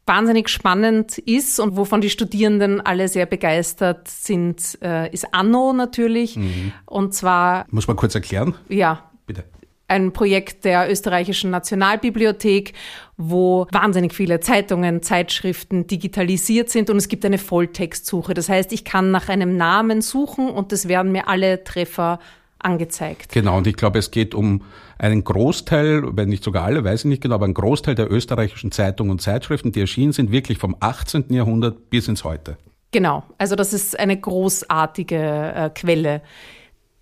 [0.06, 6.36] wahnsinnig spannend ist und wovon die Studierenden alle sehr begeistert sind, äh, ist Anno natürlich.
[6.36, 6.72] Mhm.
[6.86, 7.66] Und zwar.
[7.70, 8.54] Muss man kurz erklären?
[8.68, 9.10] Ja.
[9.26, 9.44] Bitte
[9.88, 12.72] ein Projekt der österreichischen Nationalbibliothek,
[13.16, 18.34] wo wahnsinnig viele Zeitungen, Zeitschriften digitalisiert sind und es gibt eine Volltextsuche.
[18.34, 22.18] Das heißt, ich kann nach einem Namen suchen und es werden mir alle Treffer
[22.58, 23.32] angezeigt.
[23.32, 24.62] Genau, und ich glaube, es geht um
[24.98, 28.72] einen Großteil, wenn nicht sogar alle, weiß ich nicht genau, aber einen Großteil der österreichischen
[28.72, 31.26] Zeitungen und Zeitschriften, die erschienen sind, wirklich vom 18.
[31.30, 32.56] Jahrhundert bis ins Heute.
[32.92, 36.22] Genau, also das ist eine großartige äh, Quelle.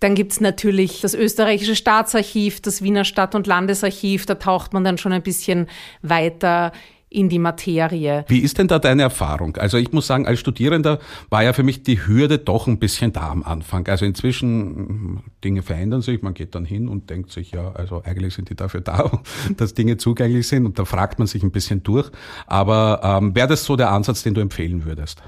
[0.01, 4.25] Dann gibt es natürlich das österreichische Staatsarchiv, das Wiener Stadt- und Landesarchiv.
[4.25, 5.67] Da taucht man dann schon ein bisschen
[6.01, 6.73] weiter
[7.09, 8.25] in die Materie.
[8.27, 9.55] Wie ist denn da deine Erfahrung?
[9.57, 13.13] Also ich muss sagen, als Studierender war ja für mich die Hürde doch ein bisschen
[13.13, 13.87] da am Anfang.
[13.87, 18.33] Also inzwischen Dinge verändern sich, man geht dann hin und denkt sich, ja, also eigentlich
[18.33, 19.11] sind die dafür da,
[19.55, 22.09] dass Dinge zugänglich sind und da fragt man sich ein bisschen durch.
[22.47, 25.21] Aber ähm, wäre das so der Ansatz, den du empfehlen würdest?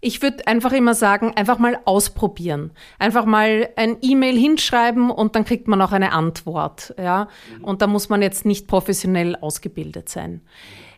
[0.00, 2.70] Ich würde einfach immer sagen, einfach mal ausprobieren.
[2.98, 6.94] Einfach mal ein E-Mail hinschreiben und dann kriegt man auch eine Antwort.
[6.98, 7.28] Ja?
[7.62, 10.40] Und da muss man jetzt nicht professionell ausgebildet sein.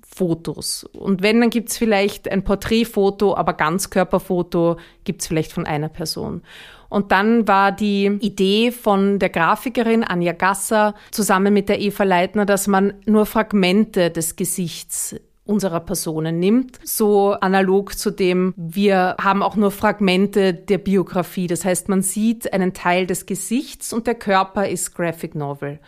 [0.08, 0.84] Fotos.
[0.84, 5.90] Und wenn, dann gibt es vielleicht ein Porträtfoto, aber Ganzkörperfoto gibt es vielleicht von einer
[5.90, 6.44] Person.
[6.90, 12.46] Und dann war die Idee von der Grafikerin Anja Gasser zusammen mit der Eva Leitner,
[12.46, 15.16] dass man nur Fragmente des Gesichts
[15.50, 16.80] unserer Personen nimmt.
[16.84, 21.48] So analog zu dem, wir haben auch nur Fragmente der Biografie.
[21.48, 25.80] Das heißt, man sieht einen Teil des Gesichts und der Körper ist Graphic Novel.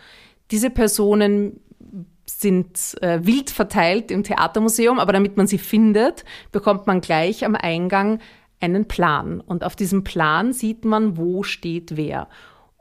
[0.50, 1.60] Diese Personen
[2.26, 7.54] sind äh, wild verteilt im Theatermuseum, aber damit man sie findet, bekommt man gleich am
[7.54, 8.18] Eingang
[8.60, 9.40] einen Plan.
[9.40, 12.28] Und auf diesem Plan sieht man, wo steht wer.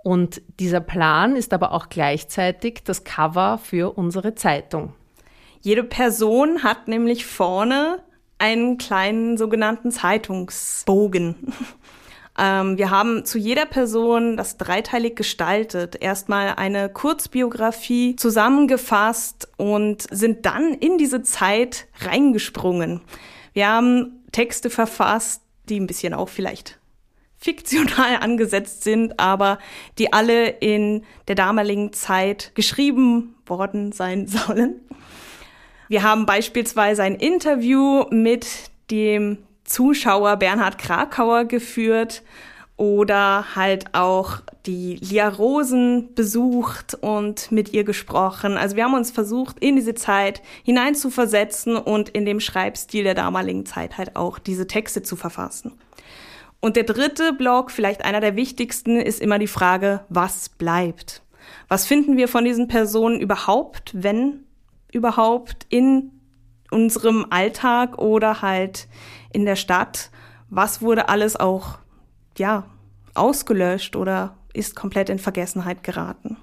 [0.04, 4.94] Und dieser Plan ist aber auch gleichzeitig das Cover für unsere Zeitung.
[5.62, 8.04] Jede Person hat nämlich vorne
[8.40, 11.54] einen kleinen sogenannten Zeitungsbogen.
[12.40, 15.96] ähm, wir haben zu jeder Person das dreiteilig gestaltet.
[16.02, 23.02] Erstmal eine Kurzbiografie zusammengefasst und sind dann in diese Zeit reingesprungen.
[23.54, 26.80] Wir haben Texte verfasst, die ein bisschen auch vielleicht
[27.38, 29.60] fiktional angesetzt sind, aber
[30.00, 34.82] die alle in der damaligen Zeit geschrieben worden sein sollen.
[35.92, 38.48] Wir haben beispielsweise ein Interview mit
[38.92, 42.24] dem Zuschauer Bernhard Krakauer geführt
[42.78, 48.56] oder halt auch die Lia Rosen besucht und mit ihr gesprochen.
[48.56, 53.66] Also wir haben uns versucht, in diese Zeit hineinzuversetzen und in dem Schreibstil der damaligen
[53.66, 55.74] Zeit halt auch diese Texte zu verfassen.
[56.62, 61.22] Und der dritte Block, vielleicht einer der wichtigsten, ist immer die Frage, was bleibt?
[61.68, 64.46] Was finden wir von diesen Personen überhaupt, wenn
[64.92, 66.12] überhaupt in
[66.70, 68.88] unserem Alltag oder halt
[69.34, 70.12] in der Stadt?
[70.50, 71.80] Was wurde alles auch,
[72.38, 72.66] ja,
[73.14, 76.38] ausgelöscht oder ist komplett in Vergessenheit geraten?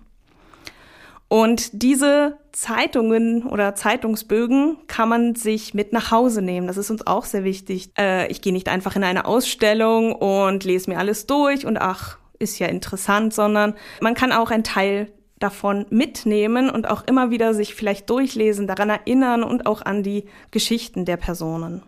[1.28, 6.66] Und diese Zeitungen oder Zeitungsbögen kann man sich mit nach Hause nehmen.
[6.66, 7.90] Das ist uns auch sehr wichtig.
[7.98, 12.16] Äh, ich gehe nicht einfach in eine Ausstellung und lese mir alles durch und ach,
[12.38, 17.54] ist ja interessant, sondern man kann auch einen Teil davon mitnehmen und auch immer wieder
[17.54, 21.82] sich vielleicht durchlesen, daran erinnern und auch an die Geschichten der Personen.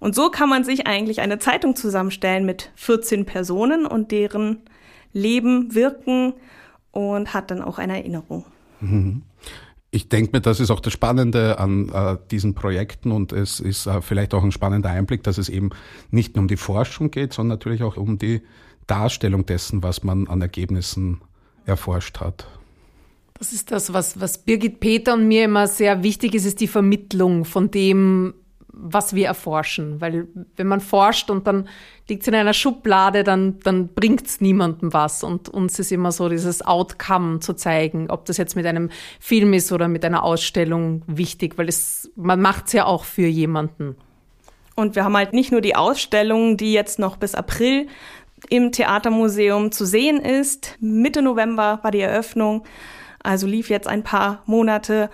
[0.00, 4.62] Und so kann man sich eigentlich eine Zeitung zusammenstellen mit 14 Personen und deren
[5.12, 6.34] Leben, Wirken
[6.90, 8.44] und hat dann auch eine Erinnerung.
[8.80, 9.22] Mhm.
[9.90, 13.86] Ich denke mir, das ist auch das Spannende an äh, diesen Projekten und es ist
[13.86, 15.70] äh, vielleicht auch ein spannender Einblick, dass es eben
[16.10, 18.42] nicht nur um die Forschung geht, sondern natürlich auch um die
[18.88, 21.20] Darstellung dessen, was man an Ergebnissen
[21.66, 22.46] erforscht hat.
[23.38, 26.68] Das ist das, was, was Birgit Peter und mir immer sehr wichtig ist, ist die
[26.68, 28.34] Vermittlung von dem,
[28.68, 30.00] was wir erforschen.
[30.00, 31.68] Weil wenn man forscht und dann
[32.08, 35.24] liegt es in einer Schublade, dann, dann bringt es niemandem was.
[35.24, 38.90] Und uns ist immer so dieses Outcome zu zeigen, ob das jetzt mit einem
[39.20, 43.26] Film ist oder mit einer Ausstellung wichtig, weil es, man macht es ja auch für
[43.26, 43.96] jemanden.
[44.76, 47.86] Und wir haben halt nicht nur die Ausstellung, die jetzt noch bis April
[48.50, 50.76] im Theatermuseum zu sehen ist.
[50.80, 52.64] Mitte November war die Eröffnung,
[53.22, 55.10] also lief jetzt ein paar Monate.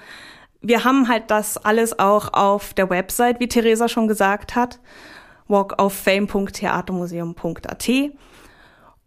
[0.61, 4.79] Wir haben halt das alles auch auf der Website, wie Theresa schon gesagt hat,
[5.49, 7.91] walkoffame.theatermuseum.at.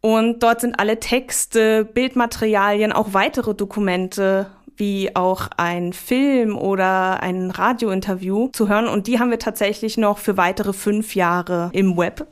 [0.01, 7.51] Und dort sind alle Texte, Bildmaterialien, auch weitere Dokumente, wie auch ein Film oder ein
[7.51, 8.87] Radiointerview zu hören.
[8.87, 12.27] Und die haben wir tatsächlich noch für weitere fünf Jahre im Web.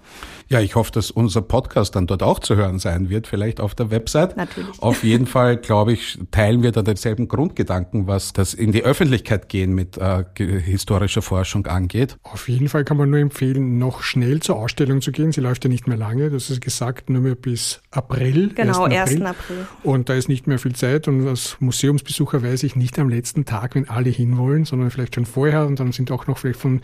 [0.52, 3.74] Ja, ich hoffe, dass unser Podcast dann dort auch zu hören sein wird, vielleicht auf
[3.74, 4.36] der Website.
[4.36, 4.84] Natürlich.
[4.84, 9.48] Auf jeden Fall, glaube ich, teilen wir da denselben Grundgedanken, was das in die Öffentlichkeit
[9.48, 12.18] gehen mit äh, historischer Forschung angeht.
[12.24, 15.32] Auf jeden Fall kann man nur empfehlen, noch schnell zur Ausstellung zu gehen.
[15.32, 18.50] Sie läuft ja nicht mehr lange, das ist gesagt, nur mehr bis April.
[18.54, 18.98] Genau, 1.
[18.98, 19.22] April.
[19.22, 19.22] 1.
[19.22, 19.68] April.
[19.84, 23.46] Und da ist nicht mehr viel Zeit und als Museumsbesucher weiß ich nicht am letzten
[23.46, 26.82] Tag, wenn alle hinwollen, sondern vielleicht schon vorher und dann sind auch noch vielleicht von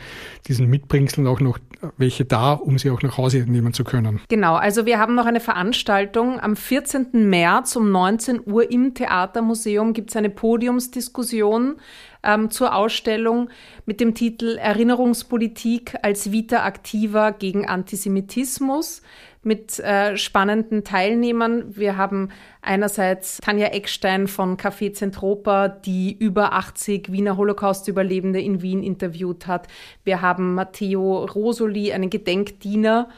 [0.47, 1.59] diesen Mitbringseln auch noch
[1.97, 4.21] welche da, um sie auch nach Hause nehmen zu können.
[4.29, 7.29] Genau, also wir haben noch eine Veranstaltung am 14.
[7.29, 11.77] März um 19 Uhr im Theatermuseum gibt es eine Podiumsdiskussion
[12.23, 13.49] ähm, zur Ausstellung
[13.85, 19.01] mit dem Titel Erinnerungspolitik als Vita Aktiva gegen Antisemitismus
[19.47, 21.75] mit äh, spannenden Teilnehmern.
[21.75, 22.29] Wir haben
[22.61, 29.67] einerseits Tanja Eckstein von Café Zentropa, die über 80 Wiener Holocaust-Überlebende in Wien interviewt hat.
[30.03, 33.09] Wir haben Matteo Rosoli, einen Gedenkdiener,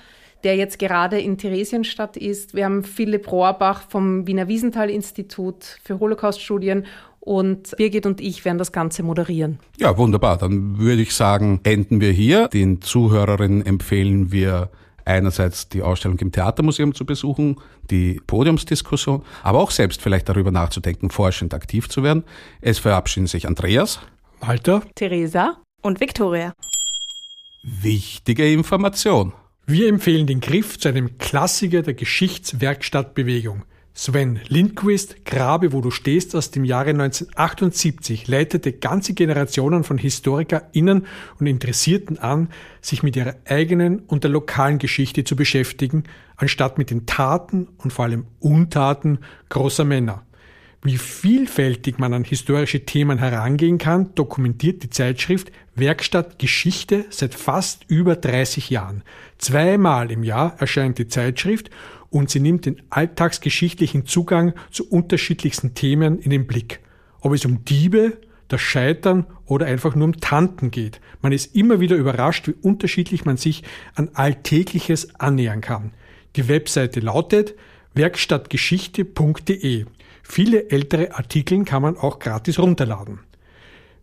[0.43, 2.53] der jetzt gerade in Theresienstadt ist.
[2.53, 6.85] Wir haben Philipp Rohrbach vom Wiener Wiesenthal-Institut für Holocaust-Studien
[7.19, 9.59] und Birgit und ich werden das Ganze moderieren.
[9.77, 10.37] Ja, wunderbar.
[10.37, 12.47] Dann würde ich sagen, enden wir hier.
[12.47, 14.69] Den Zuhörerinnen empfehlen wir
[15.05, 17.57] einerseits die Ausstellung im Theatermuseum zu besuchen,
[17.89, 22.23] die Podiumsdiskussion, aber auch selbst vielleicht darüber nachzudenken, forschend aktiv zu werden.
[22.61, 23.99] Es verabschieden sich Andreas,
[24.39, 26.53] Walter, Theresa und Viktoria.
[27.63, 29.33] Wichtige Information.
[29.71, 33.65] Wir empfehlen den Griff zu einem Klassiker der Geschichtswerkstattbewegung.
[33.93, 41.05] Sven Lindquist, Grabe, wo du stehst, aus dem Jahre 1978, leitete ganze Generationen von HistorikerInnen
[41.39, 42.49] und Interessierten an,
[42.81, 46.05] sich mit ihrer eigenen und der lokalen Geschichte zu beschäftigen,
[46.35, 50.25] anstatt mit den Taten und vor allem Untaten großer Männer.
[50.81, 57.83] Wie vielfältig man an historische Themen herangehen kann, dokumentiert die Zeitschrift Werkstatt Geschichte seit fast
[57.89, 59.03] über 30 Jahren.
[59.37, 61.69] Zweimal im Jahr erscheint die Zeitschrift
[62.09, 66.79] und sie nimmt den alltagsgeschichtlichen Zugang zu unterschiedlichsten Themen in den Blick.
[67.19, 68.17] Ob es um Diebe,
[68.47, 71.01] das Scheitern oder einfach nur um Tanten geht.
[71.21, 73.63] Man ist immer wieder überrascht, wie unterschiedlich man sich
[73.95, 75.91] an Alltägliches annähern kann.
[76.35, 77.55] Die Webseite lautet
[77.93, 79.85] werkstattgeschichte.de.
[80.31, 83.21] Viele ältere Artikel kann man auch gratis runterladen.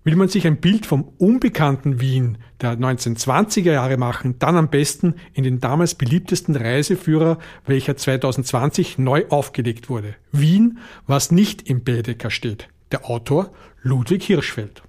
[0.02, 5.14] Will man sich ein Bild vom unbekannten Wien der 1920er Jahre machen, dann am besten
[5.34, 10.16] in den damals beliebtesten Reiseführer, welcher 2020 neu aufgelegt wurde.
[10.32, 12.68] Wien, was nicht im Baedeker steht.
[12.90, 13.52] Der Autor
[13.82, 14.82] Ludwig Hirschfeld.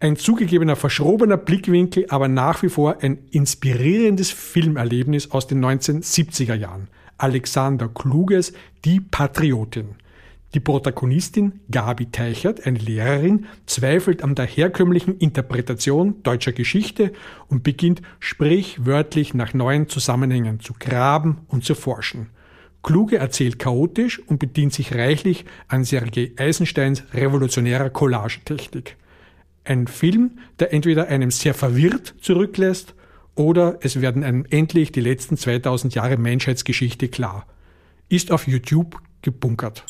[0.00, 6.88] Ein zugegebener verschrobener Blickwinkel, aber nach wie vor ein inspirierendes Filmerlebnis aus den 1970er Jahren.
[7.18, 8.54] Alexander Kluges
[8.86, 9.96] Die Patriotin.
[10.54, 17.12] Die Protagonistin Gabi Teichert, eine Lehrerin, zweifelt an der herkömmlichen Interpretation deutscher Geschichte
[17.48, 22.30] und beginnt sprichwörtlich nach neuen Zusammenhängen zu graben und zu forschen.
[22.82, 28.96] Kluge erzählt chaotisch und bedient sich reichlich an Sergei Eisensteins revolutionärer Collagetechnik.
[29.64, 32.94] Ein Film, der entweder einem sehr verwirrt zurücklässt
[33.34, 37.46] oder es werden einem endlich die letzten 2000 Jahre Menschheitsgeschichte klar.
[38.08, 39.84] Ist auf YouTube gebunkert.